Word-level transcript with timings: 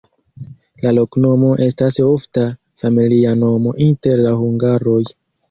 La 0.85 0.93
loknomo 0.97 1.51
estas 1.65 1.99
ofta 2.05 2.47
familia 2.85 3.35
nomo 3.43 3.75
inter 3.89 4.27
la 4.27 4.35
hungaroj. 4.43 4.99